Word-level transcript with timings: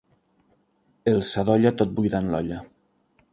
El 1.11 1.21
sadolla 1.33 1.73
tot 1.83 1.93
buidant 2.01 2.33
l'olla. 2.33 2.59